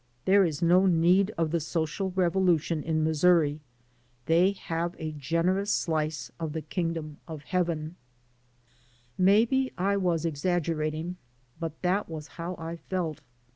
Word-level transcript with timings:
There 0.25 0.43
is 0.43 0.63
no 0.63 0.87
need 0.87 1.29
of 1.37 1.51
the 1.51 1.59
social 1.59 2.09
revolution 2.15 2.81
in 2.81 3.03
Missouri; 3.03 3.59
they 4.25 4.53
have 4.53 4.95
a 4.97 5.11
generous 5.11 5.69
slice 5.69 6.31
of 6.39 6.53
the 6.53 6.63
kingdom 6.63 7.17
of 7.27 7.43
heaven." 7.43 7.77
I 7.77 7.83
AN 7.83 7.85
AMERICAN 7.85 7.97
IN 7.97 8.65
THE 9.49 9.51
MAKING 9.51 9.57
Maybe 9.67 9.73
I 9.77 9.97
was 9.97 10.25
exaggerating, 10.25 11.17
but 11.59 11.79
that 11.83 12.09
was 12.09 12.29
how 12.29 12.55
I 12.57 12.77
felt. 12.77 13.21